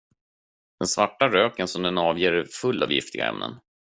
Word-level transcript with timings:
Den 0.79 0.87
svarta 0.87 1.29
röken 1.29 1.67
som 1.67 1.81
den 1.83 1.97
avger 1.97 2.31
är 2.33 2.45
full 2.45 2.83
av 2.83 2.91
giftiga 2.91 3.27
ämnen. 3.27 3.59